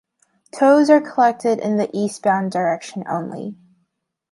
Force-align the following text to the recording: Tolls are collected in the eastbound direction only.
Tolls 0.57 0.89
are 0.89 0.99
collected 0.99 1.59
in 1.59 1.77
the 1.77 1.87
eastbound 1.95 2.51
direction 2.51 3.03
only. 3.07 3.55